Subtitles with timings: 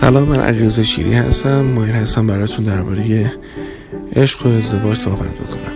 [0.00, 1.60] سلام من علیرضا شیری هستم.
[1.60, 3.32] مایل هستم براتون درباره
[4.16, 5.72] عشق و ازدواج صحبت بکنم.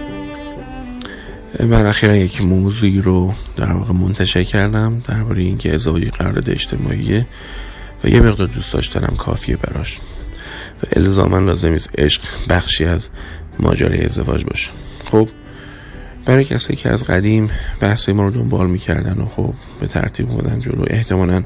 [1.69, 7.27] من اخیرا یک موضوعی رو در واقع منتشر کردم درباره اینکه ازدواج قرارداد اجتماعیه
[8.05, 9.99] و یه مقدار دوست داشتنم کافیه براش.
[10.83, 13.09] و الزاما لازم نیست عشق بخشی از
[13.61, 14.71] ماجرای ازدواج باشه.
[15.11, 15.29] خب
[16.25, 20.61] برای کسایی که از قدیم بحث ما رو دنبال می‌کردن و خب به ترتیب بودن
[20.61, 21.43] جلو احتمالا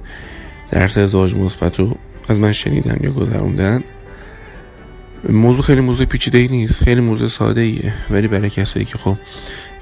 [0.71, 1.97] درس ازدواج مثبت رو
[2.29, 3.83] از من شنیدن یا گذروندن
[5.29, 9.17] موضوع خیلی موضوع پیچیده ای نیست خیلی موضوع ساده ایه ولی برای کسایی که خب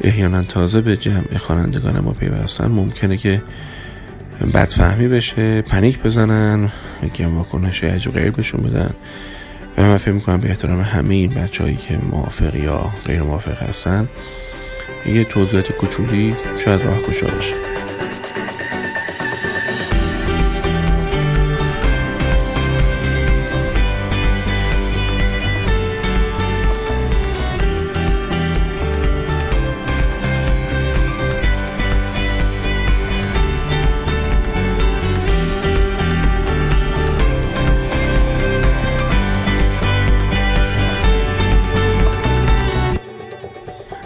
[0.01, 3.43] احیانا تازه به جمع خوانندگان ما پیوستن ممکنه که
[4.55, 8.91] بدفهمی بشه پنیک بزنن یکی واکنش عجب غیر بهشون بدن.
[9.79, 13.63] و من فکر می‌کنم به احترام همه این بچه هایی که موافق یا غیر موافق
[13.63, 14.09] هستن
[15.07, 17.74] یه توضیحات کوچولی شاید راه کشا باشه.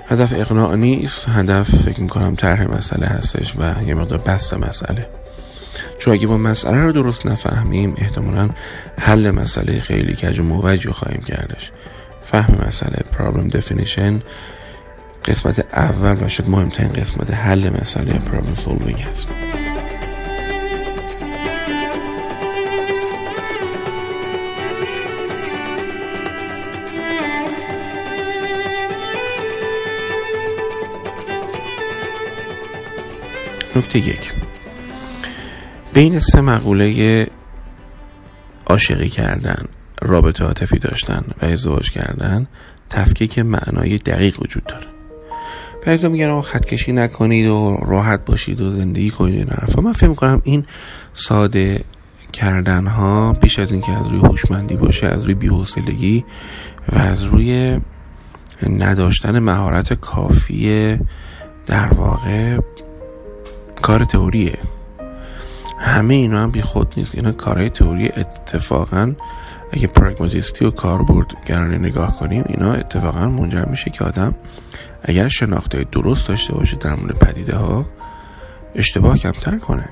[0.08, 1.28] هدف اقناع نیست.
[1.28, 5.08] هدف فکر می‌کنم طرح مسئله هستش و یه مقدار بست مسئله.
[5.98, 8.50] چون اگه با مسئله رو درست نفهمیم احتمالا
[8.98, 11.70] حل مسئله خیلی کج و موجه خواهیم کردش.
[12.24, 14.22] فهم مسئله problem definition
[15.24, 19.28] قسمت اول و شاید مهمترین قسمت حل مسئله problem solving هست.
[33.78, 34.32] نکته یک.
[35.94, 37.26] بین سه مقوله
[38.66, 39.64] عاشقی کردن
[40.02, 42.46] رابطه عاطفی داشتن و ازدواج کردن
[42.90, 44.86] تفکیک معنای دقیق وجود داره.
[45.86, 49.80] بعضی میگن آقا خط کشی نکنید و راحت باشید و زندگی کنید این حرفا.
[49.80, 50.64] من فکر می‌کنم این
[51.14, 51.84] ساده
[52.32, 56.24] کردن ها بیش از اینکه از روی هوشمندی باشه از روی بی‌حوصلگی
[56.92, 57.80] و از روی
[58.68, 60.98] نداشتن مهارت کافی
[61.66, 62.58] در واقع
[63.80, 64.58] کار تئوریه.
[65.78, 67.14] همه اینا هم بی خود نیست.
[67.14, 69.14] اینا کارهای تئوری اتفاقا
[69.72, 74.34] اگه پراگماتیستی و کاربرد گرانه نگاه کنیم اینا اتفاقا منجر میشه که آدم
[75.02, 77.86] اگر شناخته درست داشته باشه در مورد پدیده ها
[78.74, 79.88] اشتباه کمتر کنه.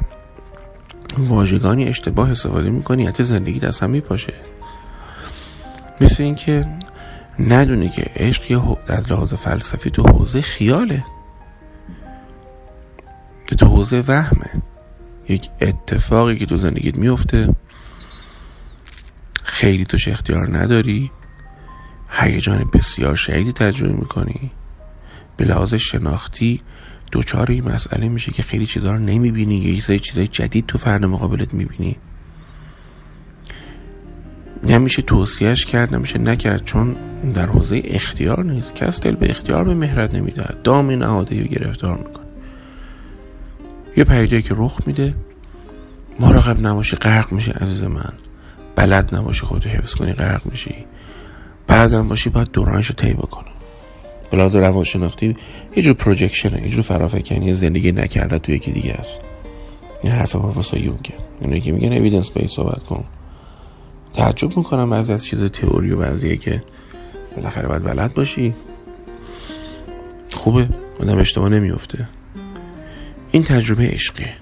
[1.18, 4.34] واژگانی اشتباه استفاده می‌کنی حتی زندگی دست هم میپاشه.
[6.00, 6.68] مثل اینکه
[7.38, 11.04] ندونی که عشق یه از لحاظ فلسفی تو حوزه خیاله.
[13.46, 14.62] که تو حوزه وهمه.
[15.28, 17.54] یک اتفاقی که تو زندگیت میفته.
[19.44, 21.10] خیلی توش اختیار نداری.
[22.10, 24.50] هیجان بسیار شدیدی تجربه می‌کنی.
[25.36, 26.62] به لحاظ شناختی
[27.12, 29.56] دوچار این مسئله میشه که خیلی چیزا رو نمی‌بینی.
[29.56, 31.96] یا یه سری چیزای جدید تو فرد مقابلت می‌بینی.
[34.62, 36.96] نمیشه توصیهش کرد نمیشه نکرد چون
[37.34, 38.74] در حوزه اختیار نیست.
[38.74, 42.25] کس دل به اختیار به مهرت نمیده دام نهاده یا گرفتار می‌کنه.
[43.96, 45.14] یه پیده که رخ میده.
[46.20, 48.12] مراقب نباشی غرق میشه عزیز من.
[48.76, 50.74] بلد نباشی خودتو حفظ کنی غرق میشی.
[51.66, 53.50] بعدم باشی باید دورانشو طی بکنی.
[54.30, 55.36] بلاز روانشناختی
[55.76, 59.20] یه جور پروجکشنه یه جور فرافکنی زندگی نکرده تو یکی دیگه است.
[60.02, 61.72] این حرف پروفسور یونگه اینو که.
[61.72, 63.04] میگن evidence based صحبت کن.
[64.12, 66.60] تعجب می‌کنم بعضی از چیز تئوری و بعضیه که
[67.36, 68.54] بالاخره باید بلد باشی.
[70.32, 70.68] خوبه.
[71.00, 72.08] آدم اشتباه نمیفته
[73.36, 74.32] این تجربه عشقیه.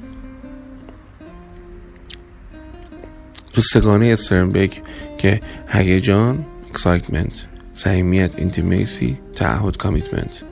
[3.52, 4.82] تو سگانه استرنبرگ
[5.18, 10.42] که هیجان excitement صمیمیت intimacy تعهد commitment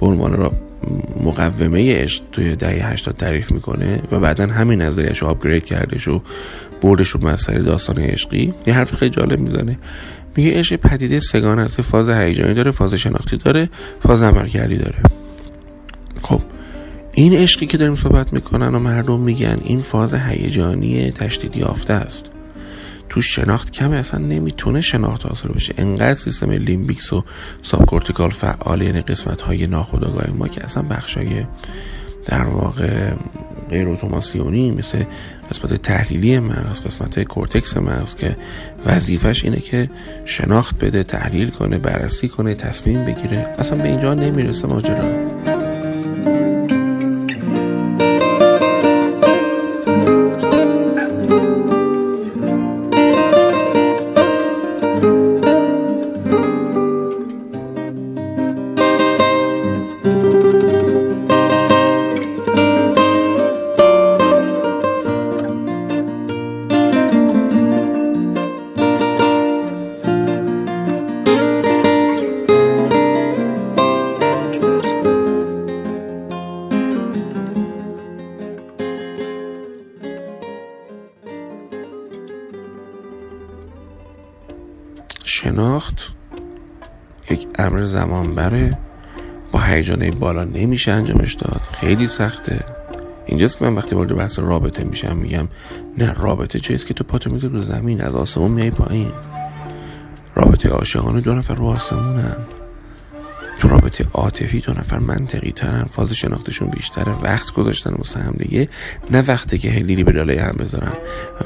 [0.00, 0.52] به عنوان را
[1.24, 6.22] مقومه عشق توی دهه هشتاد تعریف می‌کنه و بعدا همین نظریش رو upgrade کردش و
[6.82, 8.54] بردش رو مسئله داستان عشقی.
[8.66, 9.78] یه حرف خیلی جالب می‌زنه.
[10.36, 13.70] میگه عشق پدیده سگانه است فاز هیجانی داره فاز شناختی داره
[14.00, 15.21] فاز عملکردی داره.
[17.14, 22.26] این عشقی که داریم صحبت می‌کنن و مردم میگن این فاز هیجانی تشدید یافته است.
[23.08, 25.74] تو شناخت کمی اصلا نمی‌تونه شناخت حاصل بشه.
[25.78, 27.24] انقدر سیستم limbic و
[27.62, 31.44] subcortical فعال یعنی قسمت های ناخودآگاه ما که اصلا بخش های
[32.26, 33.14] در واقع
[33.70, 35.04] غیر اتوماسیونی مثل
[35.50, 38.36] قسمت تحلیلی مغز قسمت کورتکس مغز که
[38.86, 39.90] وظیفش اینه که
[40.24, 43.54] شناخت بده تحلیل کنه بررسی کنه تصمیم بگیره.
[43.58, 45.61] اصلا به اینجا نمی‌رسه ماجرا.
[85.24, 85.98] شناخت
[87.30, 88.70] یک امر زمان بره.
[89.52, 91.60] با هیجانه بالا نمیشه انجامش داد.
[91.72, 92.64] خیلی سخته.
[93.26, 95.48] اینجاست که من وقتی وارد بحث رابطه میشم میگم
[95.98, 99.12] نه رابطه چیست که تو پاتو می‌ذاری رو زمین؟ از آسمون میای پایین.
[100.34, 102.36] رابطه عاشقانه دو نفر رو آسمونن.
[103.92, 107.12] رابطه عاطفی دو نفر منطقی ترن فاز شناختشون بیشتره.
[107.22, 108.68] وقت گذاشتن واسه هم دیگه
[109.10, 110.92] نه وقتی که هلیلی به لالای هم بذارن.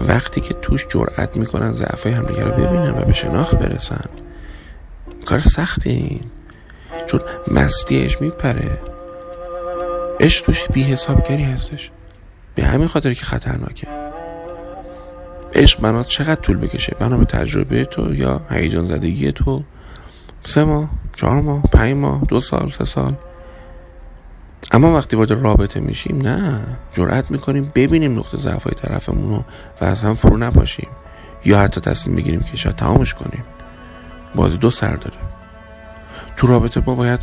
[0.09, 4.01] وقتی که توش جرأت می‌کنن ضعفای همدیگه رو ببینن و به شناخت برسن.
[5.27, 6.21] کار سختی این.
[7.07, 7.21] چون
[7.51, 8.79] مستیش میپره.
[10.21, 11.91] عشق توش بی حسابگری هستش.
[12.55, 13.87] به همین خاطر که خطرناکه.
[15.55, 19.63] عشق بنا چقدر طول بکشه؟ بنا به تجربه تو یا هیجان زدگی تو؟
[20.47, 23.15] سه ماه چهار ماه پنج ماه دو سال سه سال.
[24.73, 26.61] اما وقتی وارد رابطه میشیم نه.
[26.93, 29.45] جرأت می‌کنیم ببینیم نقطه ضعفای طرفمون رو
[29.81, 30.89] و از هم فرو نباشیم
[31.45, 33.45] یا حتی تصمیم بگیریم که شاید تمامش کنیم.
[34.35, 35.17] بازی دو سر داره.
[36.37, 37.21] تو رابطه ما باید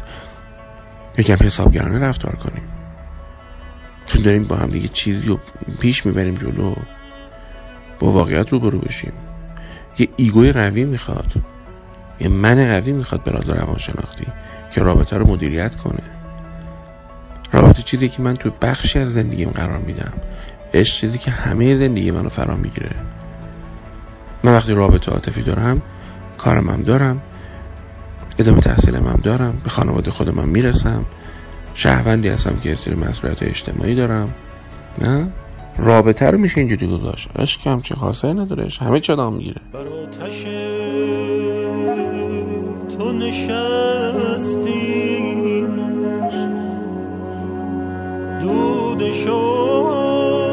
[1.17, 2.63] یکم حسابگرانه رفتار کنیم.
[4.05, 5.39] چون داریم با هم دیگه چیزی رو
[5.79, 6.75] پیش می‌بریم جلو.
[7.99, 9.13] با واقعیت روبرو بشیم.
[9.99, 11.31] یه ایگوی قوی می‌خواد.
[12.19, 14.27] یه من قوی می‌خواد به راز روانشناختی
[14.71, 16.03] که رابطه رو مدیریت کنه.
[17.51, 20.13] رابطه چیزی که من تو بخشی از زندگیم قرار میدم.
[20.73, 22.95] عشق چیزی که همه زندگی منو فرا می‌گیره.
[24.43, 25.81] من وقتی رابطه عاطفی دارم
[26.37, 27.21] کارم هم دارم
[28.39, 31.05] ادامه تحصیلم هم دارم به خانواده خودم هم می‌رسم
[31.75, 34.33] شهروندی هستم که استری مسئولیت اجتماعی دارم.
[35.01, 35.27] نه؟
[35.77, 37.29] رابطه رو میشه اینجوری گذاشت.
[37.35, 39.61] عشق هم چه خاصه ندارش همه چه می‌گیره.
[43.31, 43.31] تو
[44.19, 44.83] نشستی
[48.41, 50.43] دود شوق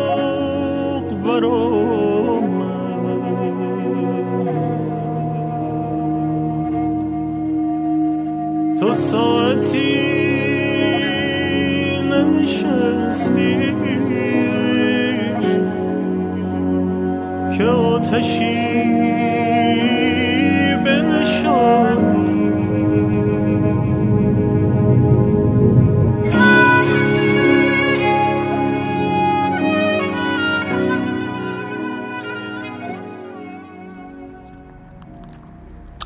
[1.24, 2.60] برام.
[8.80, 9.96] تو ساعتی
[12.10, 13.74] ننشستی
[17.58, 18.60] که آتشی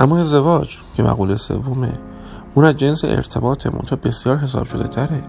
[0.05, 1.93] اما ازدواج که مقوله سومه.
[2.55, 5.25] اون از جنس ارتباط منتها بسیار حساب شده تره.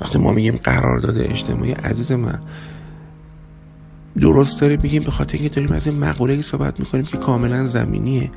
[0.00, 2.40] وقتی ما میگیم قرارداد اجتماعی عزیز من
[4.20, 8.30] درست داره میگیم به خاطر اینکه داریم از این مقوله صحبت می‌کنیم که کاملا زمینیه.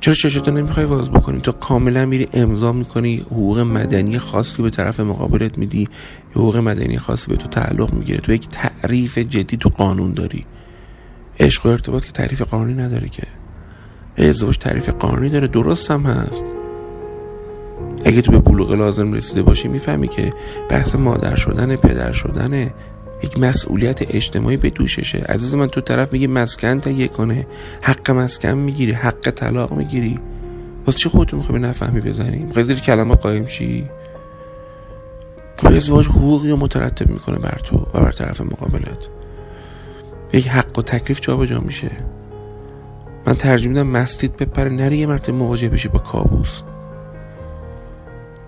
[0.00, 5.00] چرا چشتو نمی‌خوای باز بکنی؟ تو کاملا میری امضا می‌کنی حقوق مدنی خاصی به طرف
[5.00, 5.88] مقابلت میدی
[6.32, 8.20] حقوق مدنی خاصی به تو تعلق می‌گیره.
[8.20, 10.46] تو یک تعریف جدی تو قانون داری.
[11.40, 13.22] عشق و ارتباط که تعریف قانونی نداره که.
[14.16, 15.48] ازدواج تعریف قانونی داره.
[15.48, 16.44] درست هم هست.
[18.04, 20.32] اگه تو به بلوغ لازم رسیده باشی می‌فهمی که
[20.68, 22.70] بحث مادر شدن پدر شدن
[23.22, 25.18] یک مسئولیت اجتماعی به دوششه.
[25.18, 27.46] عزیز من تو طرف میگی مسکن تهیه کنه
[27.82, 30.18] حق مسکن می‌گیری حق طلاق می‌گیری.
[30.86, 33.88] واسه چی خودتون می‌خوای نفهمی بزنی؟ می‌خوای زیر کلمه قایم شی؟
[35.64, 39.08] ازدواج حقوقی رو مترتب می‌کنه بر تو و بر طرف مقابلت.
[40.32, 41.90] یک حق و تکلیف جابجا میشه.
[43.26, 46.60] من ترجیح میدم مستید بپره نری یه مرتبه مواجه بشی با کابوس.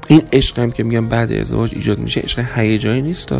[0.07, 3.35] این عشق که میگم بعد ازدواج ایجاد میشه عشق هیجانی نیست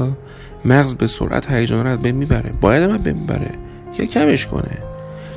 [0.65, 2.53] مغز به سرعت هیجان رو از بین می‌بره.
[2.61, 3.51] باید من بین می‌بره.
[3.99, 4.79] یا کمش کنه.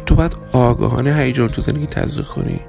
[0.06, 2.60] تو باید آگاهانه هیجان تو زندگی تزریق کنی.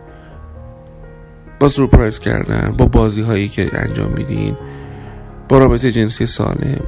[1.60, 4.56] با سورپرایز کردن با بازی هایی که انجام میدین
[5.48, 6.80] با رابطه جنسی سالم.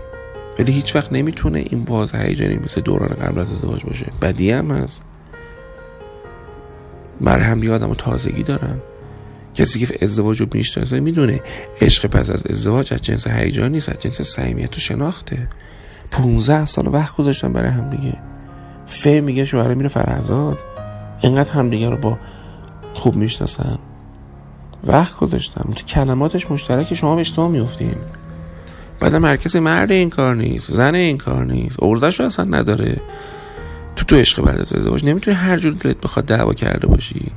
[0.58, 4.06] ولی هیچ وقت نمی‌تونه این باز هیجانی مثل دوران قبل از ازدواج باشه.
[4.22, 5.02] بدی هم هست.
[7.20, 8.78] برای هم آدم و تازگی دارن.
[9.54, 11.40] کسی که ازدواج رو می‌شناسه می‌دونه
[11.80, 15.48] عشق پس از ازدواج از جنس هیجان نیست از جنس صمیمیت و شناخته.
[16.10, 18.18] 15 سال وقت گذاشتن برای هم دیگه.
[18.86, 20.58] فه میگه شوهر میره فرزاد
[21.22, 22.18] انقدر همدیگه رو با
[22.94, 23.78] خوب می‌شناسن.
[24.84, 25.72] وقت گذاشتم.
[25.76, 27.94] تو کلماتش مشترک شما به اشتباه میفتین
[29.00, 31.82] بعد مرکز مرد این کار نیست زن این کار نیست.
[31.82, 33.00] ارزش رو اصلا نداره.
[34.02, 35.04] تو تو عشق بعد از ازدواج.
[35.04, 37.32] نمی‌تونی هر جور دلت بخواد دعوا کرده باشی.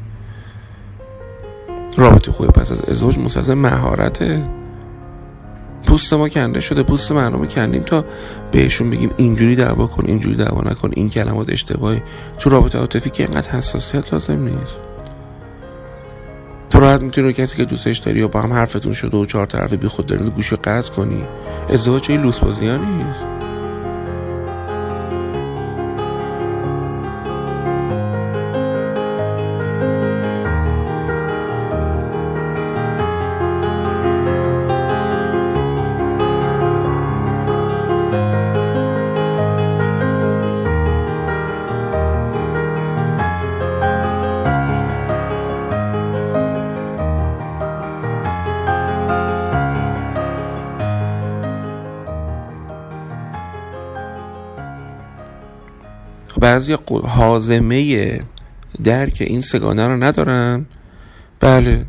[1.98, 4.44] رابطه خوبی پس از ازدواج مسلسل مهارته
[5.88, 6.84] پوست ما کنده شده.
[6.84, 8.06] پوست مردم کندیم تا
[8.52, 10.92] بهشون بگیم اینجوری دعوا کن اینجوری دعوا نکن.
[10.94, 12.02] این کلمات اشتباهی.
[12.40, 14.82] تو رابطه عاطفی که اینقدر حساسیت لازم نیست.
[16.70, 19.78] تو راحت می‌تونی کسی که دوستش داری و با هم حرفتون شده و چهار طرفه
[19.78, 21.24] بی خود دارید گوشو قطع کنی.
[21.70, 23.35] ازدواج چه لوس بازی نیست.
[56.56, 58.20] بعضی حازمه
[58.84, 60.66] درک این سگانه رو ندارن.
[61.40, 61.86] بله.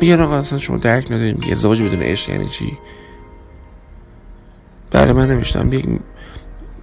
[0.00, 1.40] میگن آقا اصلا شما درک نداریم.
[1.52, 2.78] ازدواج بدون عشق یعنی چی؟
[4.90, 5.86] بله من نمیشتم یک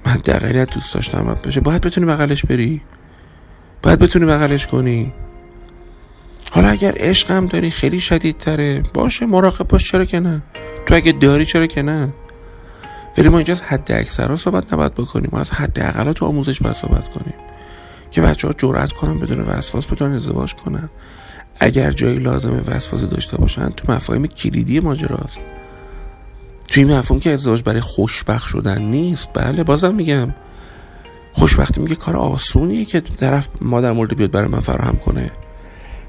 [0.05, 1.23] حداقلی دوست داشتم.
[1.23, 2.81] باید بشه باید بتونی بغلش بری.
[3.83, 5.13] باید بتونی بغلش کنی.
[6.51, 10.41] حالا اگر عشق هم داری خیلی شدید تره باشه مراقب باش چرا که نه.
[10.85, 12.13] تو اگه داری چرا که نه؟
[13.17, 15.29] ولی ما اینجا از حد اکثر صحبت نباید بکنیم.
[15.33, 17.33] ما از حد اقلا تو آموزش باید صحبت کنیم.
[18.11, 20.89] که بچه ها جرأت کنن بدون وسواس بتونن ازدواج کنن.
[21.59, 25.39] اگر جایی لازمه وسواسی داشته باشن تو مفاهیم کلیدی ماجراست.
[26.67, 29.29] توی این مفهوم که ازدواج برای خوشبخت شدن نیست.
[29.33, 30.33] بله بازم میگم.
[31.31, 35.31] خوشبختی میگه کار آسونیه که طرف مادر مورد بیاد برای من فراهم کنه.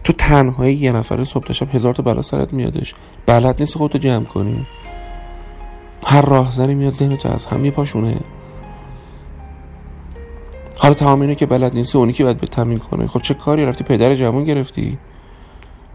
[0.05, 2.95] تو تنهایی یه نفره صبح شب هزار تا بلا سرت میادش.
[3.27, 4.67] بلد نیست خودتو جمع کنی.
[6.07, 8.17] هر راهزنی میاد ذهن تو از هم میپاشونه
[10.79, 13.07] حالا تمام اینه که بلد نیست اونی که باید به تمرین کنه.
[13.07, 14.99] خب چه کاری؟ رفتی پدر جوان گرفتی.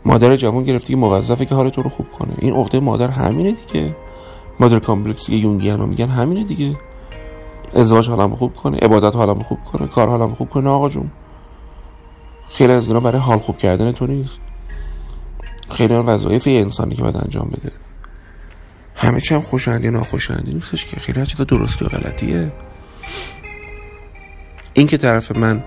[0.05, 2.33] مادر جوان گرفتی که موظفه که حال تو رو خوب کنه.
[2.37, 3.95] این عقده مادر همینه دیگه.
[4.59, 6.77] mother complex یونگیان میگن همینه دیگه.
[7.75, 10.69] ازدواج حالم خوب کنه عبادت حالم خوب کنه کار حالم خوب کنه.
[10.69, 11.11] آقا جون
[12.49, 14.39] خیلی از اینا برای حال خوب کردن تو نیست.
[15.69, 17.71] خیلی وظایف انسانی که باید انجام بده.
[18.99, 20.99] همه چی هم خوشایندی و ناخوشایندی نیستش که.
[20.99, 22.51] خیلی تا درستی و غلطیه.
[24.73, 25.63] این که طرف من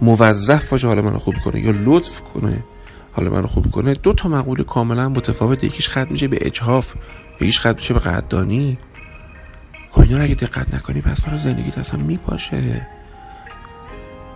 [0.00, 2.64] موظف باشه حال منو خوب کنه یا لطف کنه
[3.12, 6.94] حال منو خوب کنه دو تا مقوله کاملا متفاوت یکیش ختم میشه به اجحاف
[7.40, 8.78] یکیش ختم میشه به قدردانی.
[9.90, 12.86] خب اینا رو اگه دقت نکنی پس برای زندگیت اصلا میپاشه.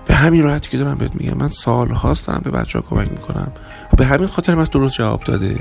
[0.06, 3.10] به همین راحتی که دارم بهت میگم من سال هاست دارم به بچه ها کمک
[3.10, 3.52] می‌کنم.
[3.92, 5.58] و به همین خاطر من درست جواب داده.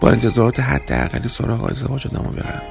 [0.00, 2.62] با انتظارات حد اقلی سراغ ازدواج آدمو برم.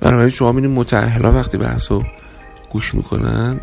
[0.00, 2.04] بنابراین شما می‌بینید متأهلا وقتی بحثو
[2.70, 3.60] گوش می‌کنن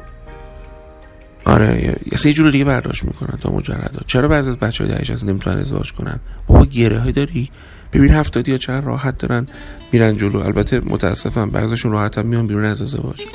[1.45, 5.59] آره یه جور دیگه برداشت می‌کنن تا مجرد چرا بعضی از بچه های از نمی‌تونن
[5.59, 7.51] ازدواج کنن؟ بابا گره های داری؟
[7.93, 9.47] ببین هفتادی ها چقدر راحت دارن
[9.91, 10.39] میرن جلو.
[10.39, 13.25] البته متاسفم بعضشون راحت هم میان بیرون از ازدواج.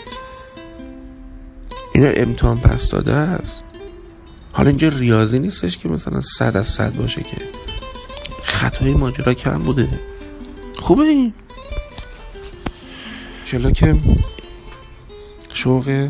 [1.95, 3.63] اینا امتحان پس داده است.
[4.53, 7.37] حالا اینجا ریاضی نیستش که مثلا صد از صد باشه که.
[8.43, 10.01] خطای ماجرا کم بوده.
[10.77, 11.35] خوبه این.
[13.47, 13.95] چلا که
[15.53, 16.09] شوق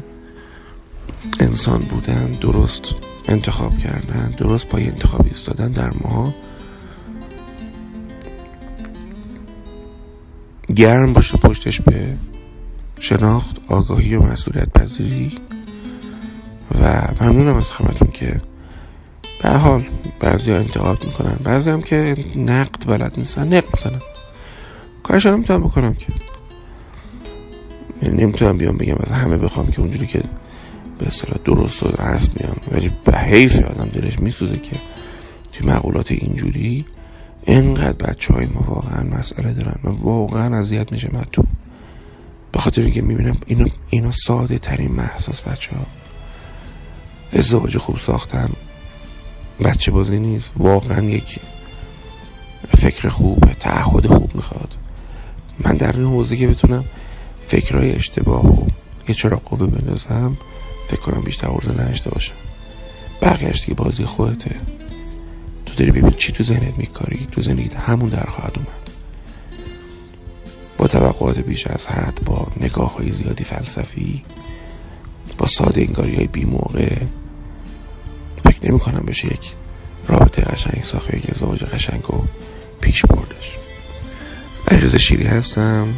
[1.41, 2.95] انسان بودن درست
[3.29, 6.35] انتخاب کردن درست پای انتخاب ایستادن در ما
[10.77, 12.17] گرم باشه پشتش به
[13.01, 15.39] شناخت آگاهی و مسئولیت پذیری
[16.81, 18.41] و ممنونم از همتون که
[19.43, 19.85] به حال
[20.21, 21.37] بعضی ها انتقاد می‌کنن.
[21.45, 24.01] بعضی هم که نقد بلد نیستن نقد می‌زنن.
[25.03, 26.07] کارش نمی‌تونم بکنم که.
[28.03, 30.23] یعنی نمی‌تونم بیام بگم از همه بخوام که اونجوری که
[30.99, 32.57] به اصطلاح درست و هست میام.
[32.73, 34.77] ولی به حیف آدم دلش میسوزه که
[35.53, 36.85] توی مقولات اینجوری
[37.47, 41.45] انقدر بچه های ما واقعا مسئله دارن و واقعا اذیت میشه من تو
[42.53, 45.87] به خاطر اینکه می‌بینم اینا, اینا ساده ترین محساس بچه ها
[47.33, 48.51] ازدواج خوب ساختن.
[49.65, 50.51] بچه بازی نیست.
[50.57, 51.39] واقعا یک
[52.79, 54.75] فکر خوب تعهد خوب می‌خواد.
[55.59, 56.85] من در این حوزه که بتونم
[57.47, 58.67] فکرهای اشتباه و
[59.09, 60.37] یه چرا قوه بندازم
[60.89, 62.35] فکر کنم بیشتر عرضه نشته باشم.
[63.23, 64.57] بقیهش دیگه بازی خودته.
[65.67, 67.29] تو داری ببین چی تو ذهنت میکاری.
[67.33, 68.91] تو زندگیت همون در خواهد اومد.
[70.79, 74.23] با توقعات بیش از حد با نگاه های زیادی فلسفی
[75.39, 76.97] با ساده انگاری های بی موقع
[78.63, 79.53] فکر نمی کنم بشه یک
[80.09, 82.25] رابطه قشنگ ساخت یک ازدواج قشنگ و
[82.81, 83.57] پیش بردش.
[84.69, 85.95] علیرضا شیری هستم.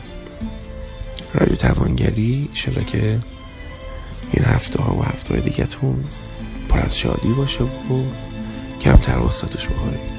[1.35, 3.19] رادیو توانگری شلا که
[4.33, 6.05] این هفته ها و هفته های دیگهتون
[6.69, 7.69] پر از شادی باشه و
[8.81, 10.15] کمتر وسطش بخورید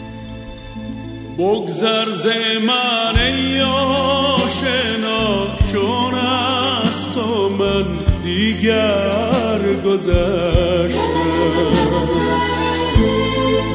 [1.38, 2.06] بگذر
[2.68, 7.86] من ای آشنا چون از تو من
[8.24, 9.35] دیگر
[9.74, 11.36] گذشتم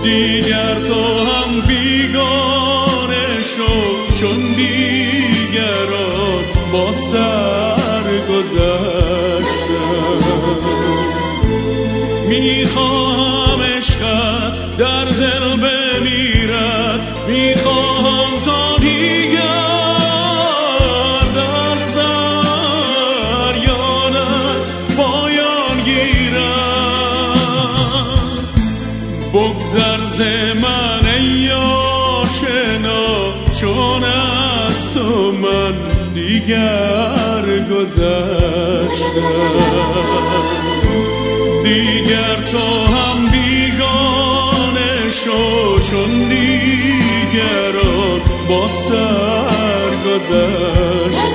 [0.02, 9.70] دیگر تو هم بیگانه شد چون دیگران با سر گذشتم
[12.28, 17.99] می‌خواهم عشقت در دل بمیرد می‌خواهم
[37.90, 38.88] گذشتم.
[41.64, 51.30] دیگر تو هم بیگانه شو چون دیگران با سر گذشتم.